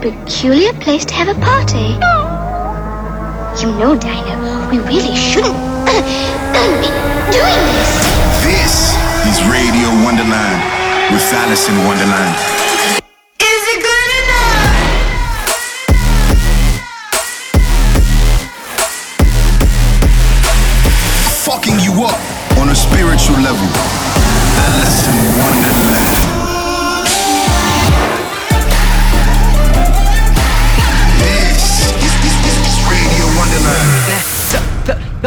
[0.00, 1.92] peculiar place to have a party.
[3.60, 5.52] You know, Dinah, we really shouldn't
[5.84, 6.90] be
[7.36, 7.92] doing this.
[8.40, 8.96] This
[9.28, 10.60] is Radio Wonderland
[11.12, 12.69] with Alice in Wonderland.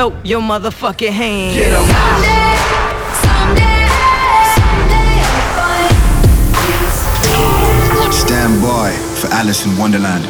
[0.04, 2.64] Throw your motherfucking hand.
[8.12, 10.26] Stand by for Alice in Wonderland.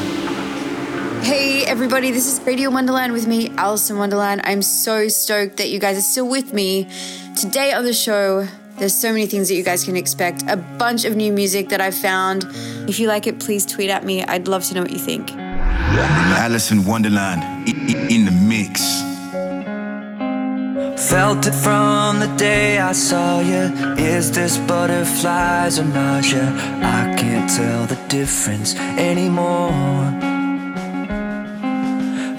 [1.26, 4.41] Hey everybody, this is Radio Wonderland with me, Alice in Wonderland.
[4.44, 6.88] I'm so stoked that you guys are still with me.
[7.35, 10.44] Today on the show, there's so many things that you guys can expect.
[10.48, 12.46] A bunch of new music that I've found.
[12.90, 14.24] If you like it, please tweet at me.
[14.24, 15.32] I'd love to know what you think.
[15.34, 19.02] Alice in Wonderland i- i- in the mix.
[21.09, 23.63] Felt it from the day I saw you.
[23.98, 26.48] Is this butterflies or nausea?
[26.82, 29.74] I can't tell the difference anymore.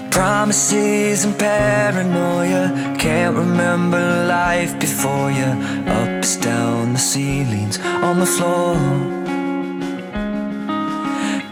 [0.09, 2.95] Promises and paranoia.
[2.97, 5.49] Can't remember life before you.
[5.99, 8.77] Ups, down the ceilings, on the floor.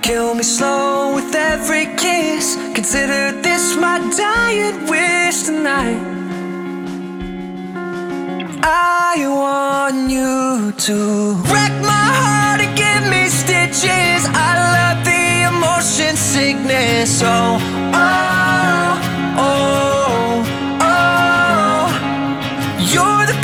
[0.01, 2.55] Kill me slow with every kiss.
[2.73, 6.22] Consider this my dying wish tonight.
[8.65, 14.23] I want you to wreck my heart and give me stitches.
[14.31, 17.21] I love the emotion sickness.
[17.23, 17.59] Oh,
[17.93, 18.91] oh,
[19.37, 20.43] oh,
[20.79, 21.85] oh.
[22.93, 23.37] You're the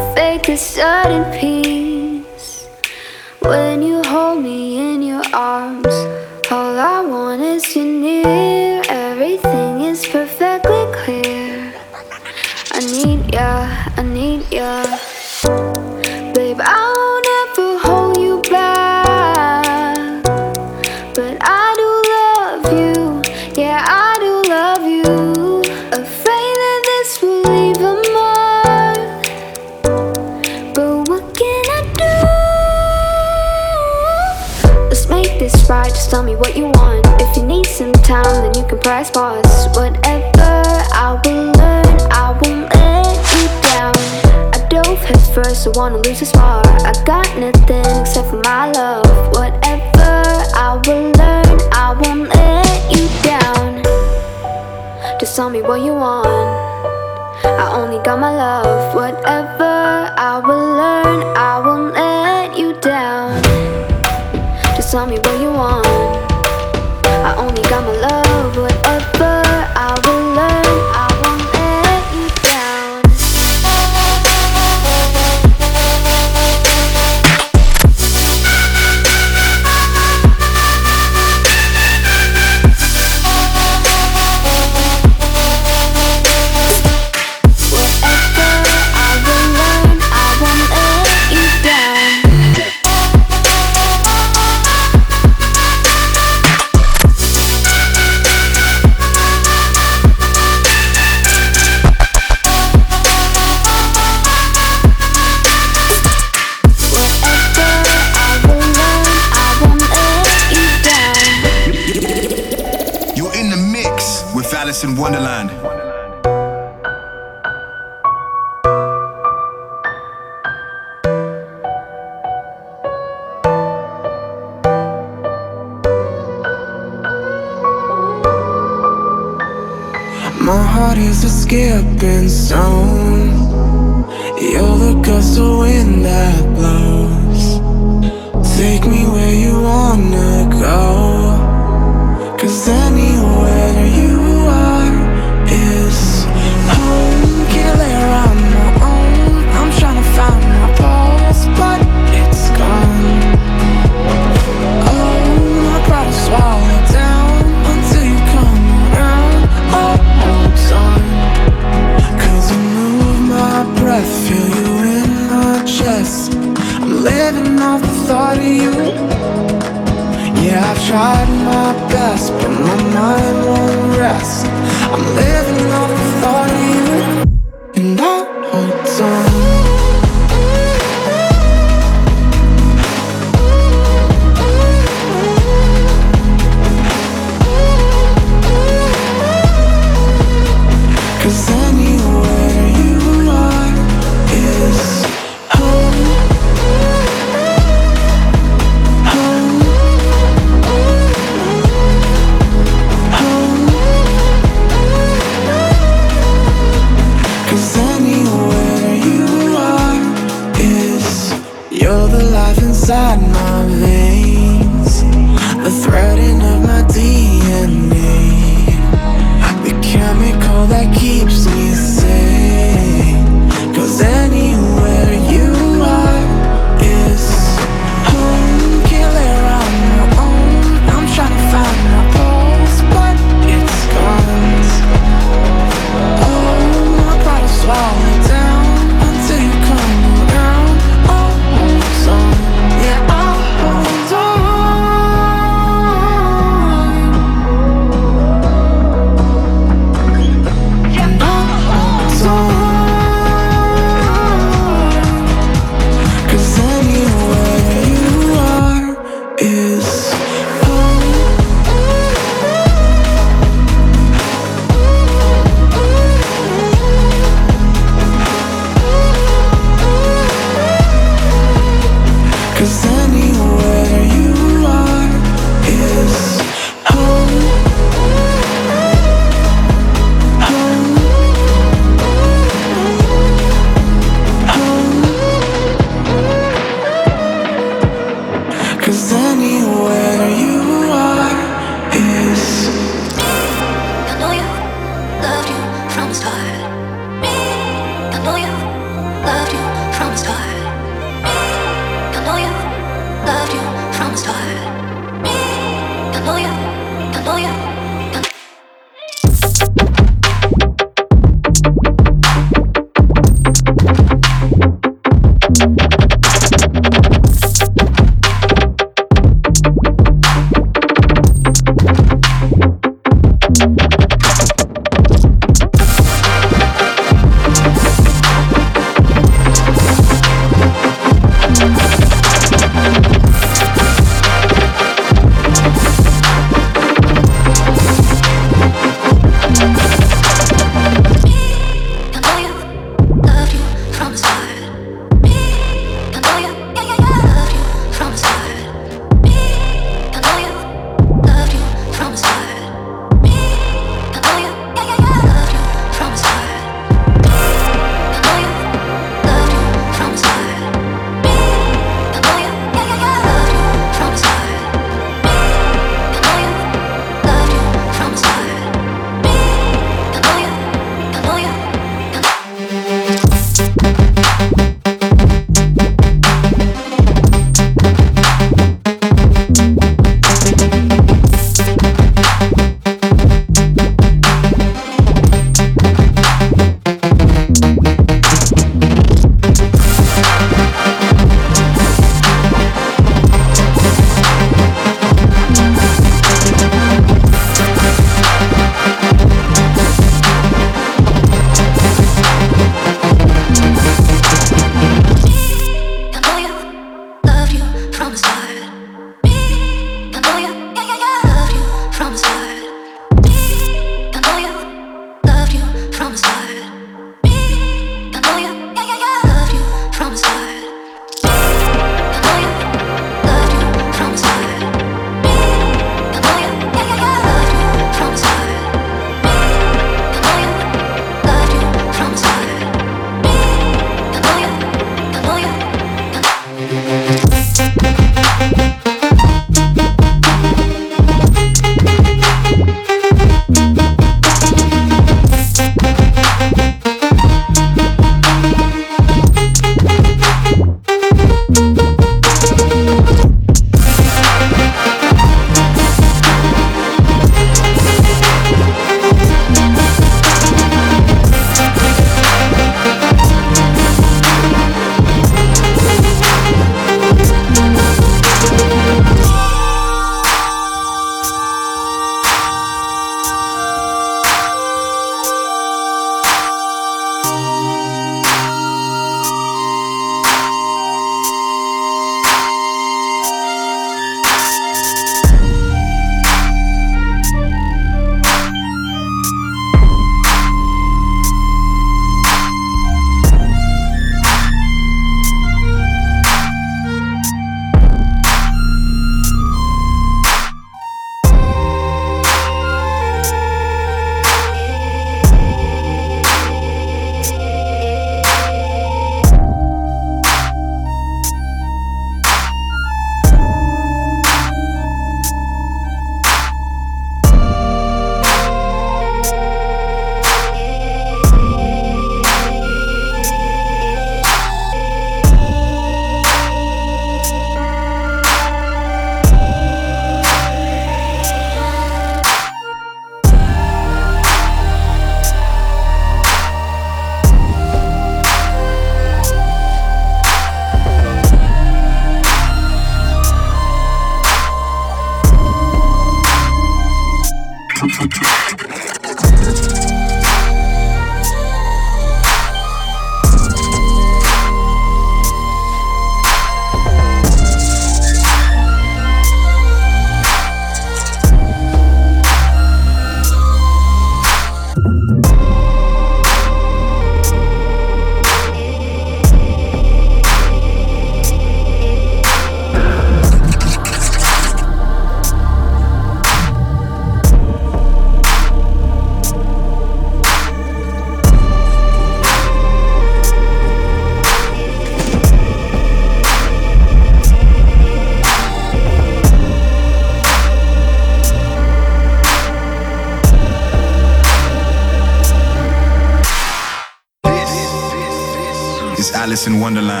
[599.47, 600.00] In Wonderland.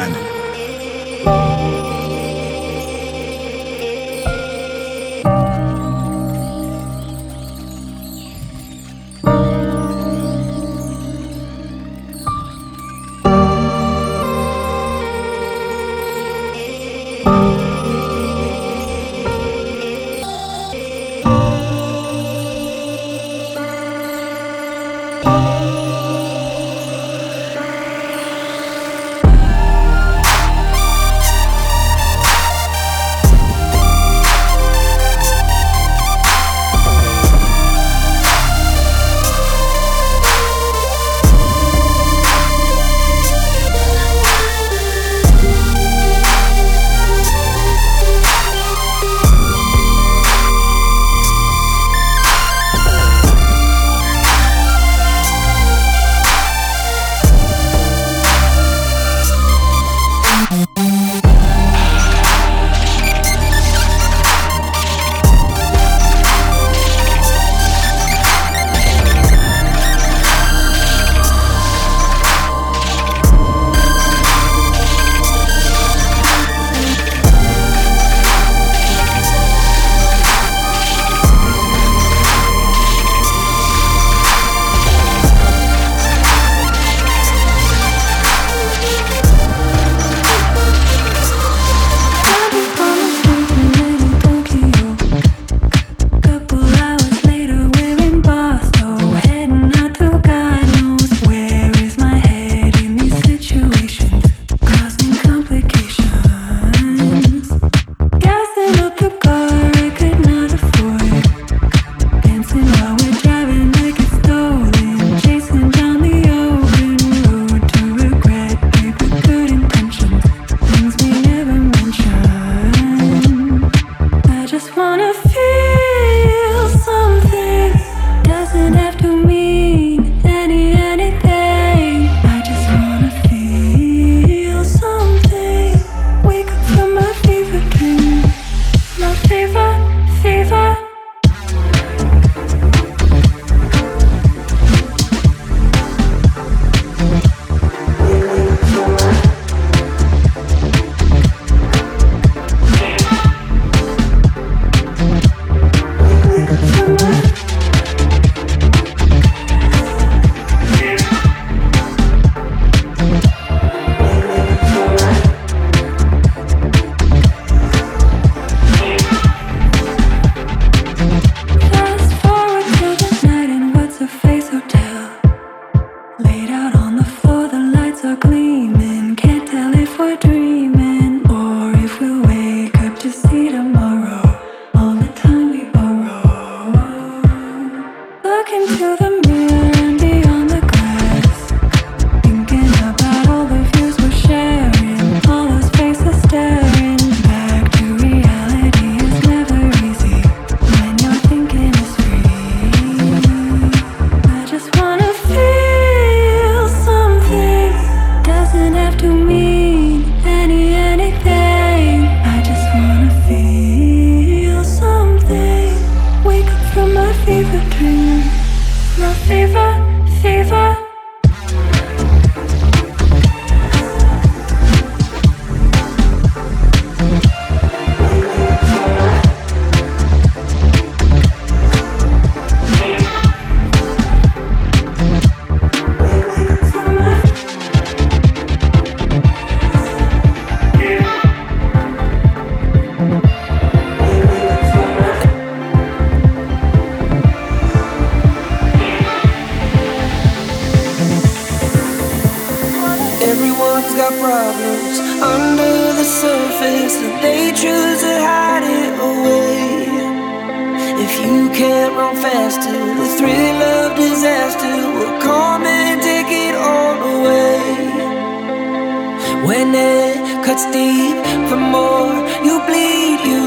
[270.51, 271.15] Cuts deep,
[271.49, 272.11] the more
[272.43, 273.45] you bleed, you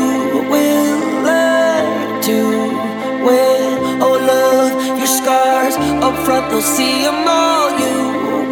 [0.53, 2.39] will learn to
[3.27, 3.61] wear.
[4.05, 7.69] Oh, love, your scars up front, they'll see them all.
[7.85, 7.97] You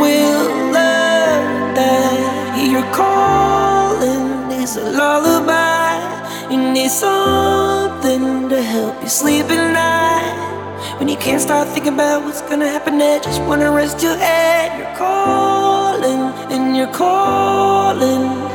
[0.02, 0.44] will
[0.76, 5.96] learn that your calling is a lullaby.
[6.50, 10.98] You need something to help you sleep at night.
[10.98, 14.78] When you can't stop thinking about what's gonna happen next, just wanna rest your head.
[14.78, 15.51] You're calling and
[16.82, 18.51] you're calling.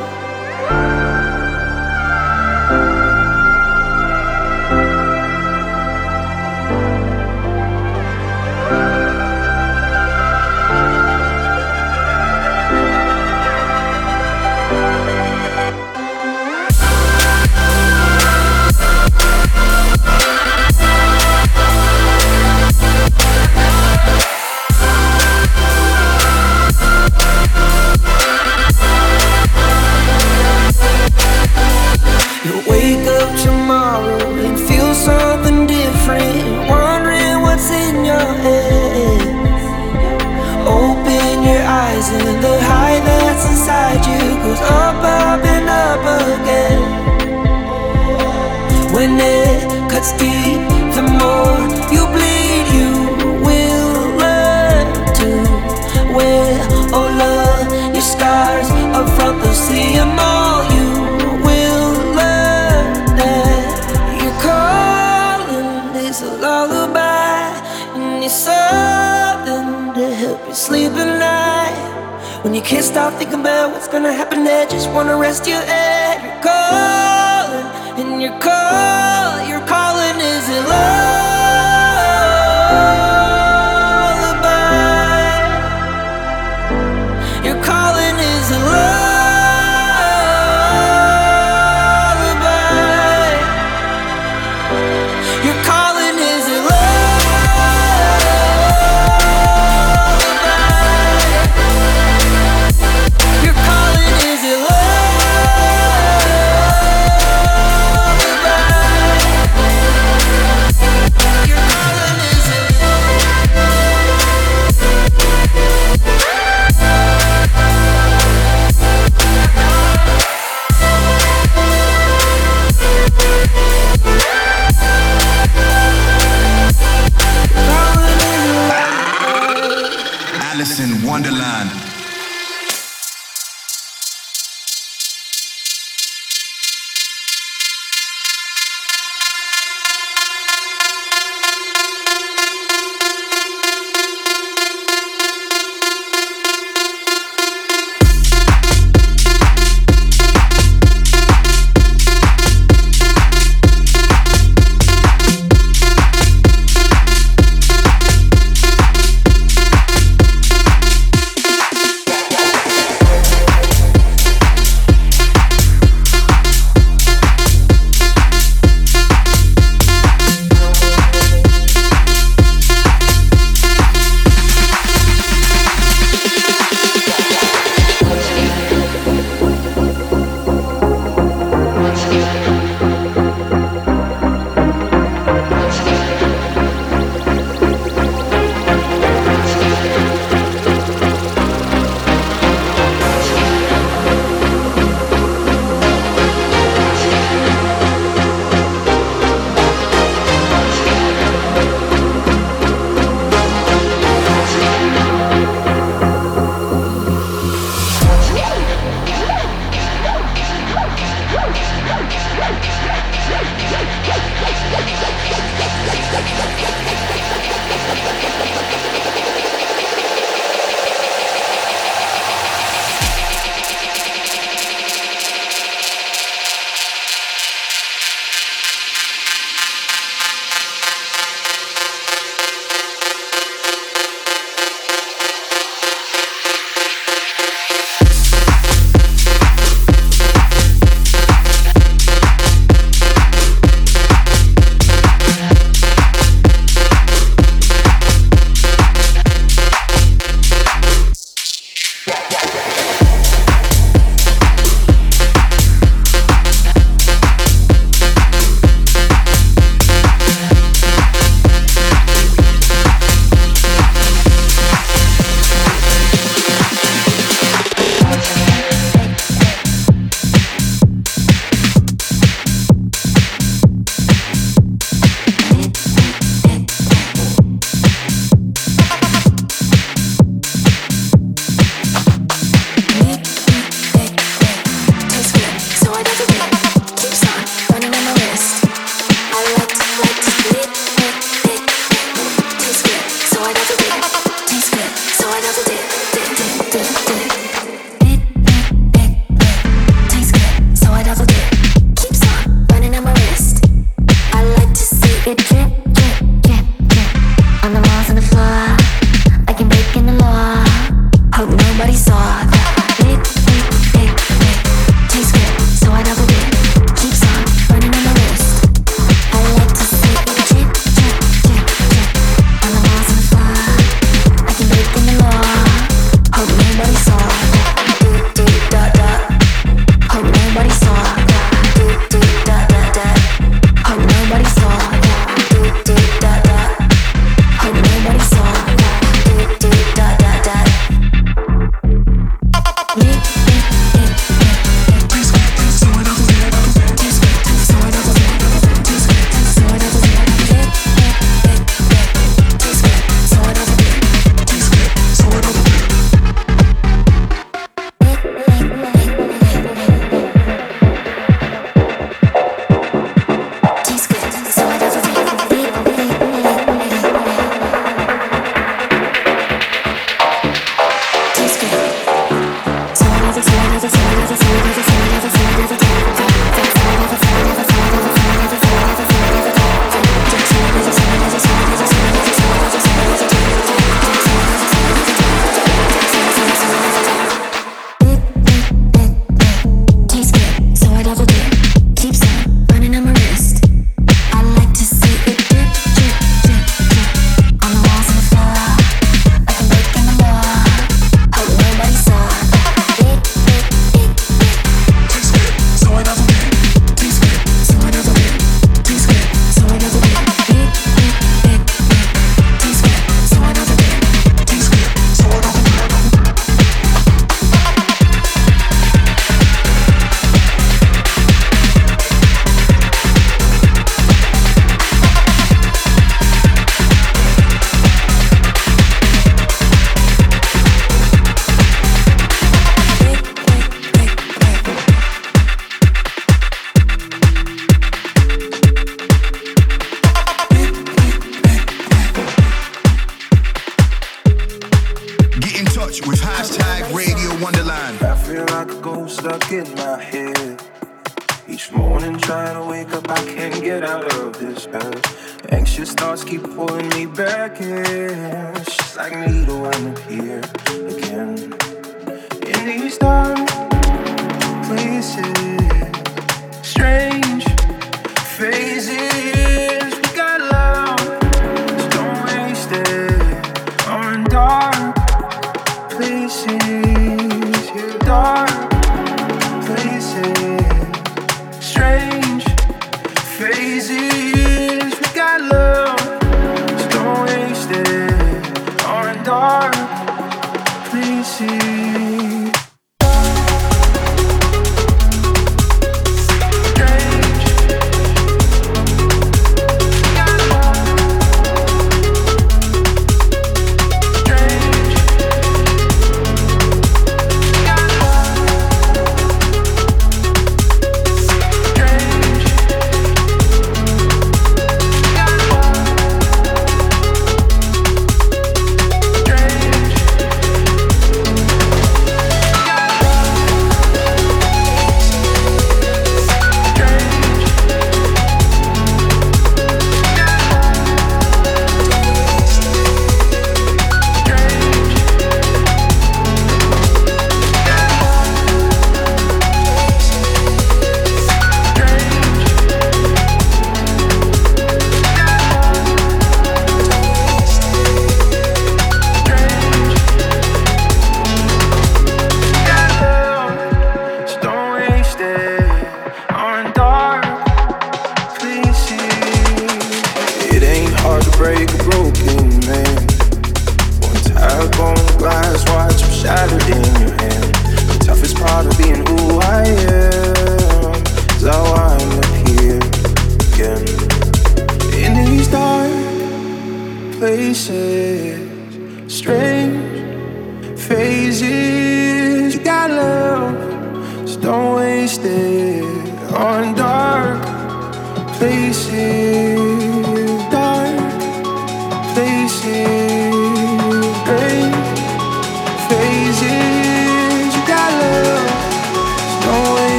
[38.44, 39.22] Head.
[40.68, 46.04] Open your eyes and the high that's inside you goes up, up, and up
[46.34, 46.82] again.
[48.94, 50.62] When it cuts deep,
[50.96, 51.57] the more
[72.98, 76.18] stop thinking about what's gonna happen next, just wanna rest your head.
[76.24, 77.68] You're calling,
[78.02, 78.97] and your call,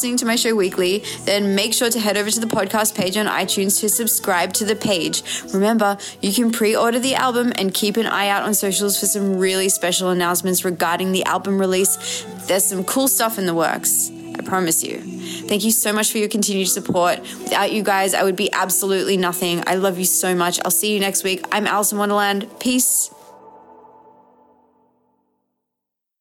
[0.00, 3.18] listening to my show weekly, then make sure to head over to the podcast page
[3.18, 5.22] on iTunes to subscribe to the page.
[5.52, 9.04] Remember, you can pre order the album and keep an eye out on socials for
[9.04, 12.24] some really special announcements regarding the album release.
[12.46, 14.10] There's some cool stuff in the works.
[14.38, 15.02] I promise you.
[15.48, 17.20] Thank you so much for your continued support.
[17.20, 19.62] Without you guys, I would be absolutely nothing.
[19.66, 20.60] I love you so much.
[20.64, 21.44] I'll see you next week.
[21.52, 22.48] I'm Alison Wonderland.
[22.58, 22.99] Peace.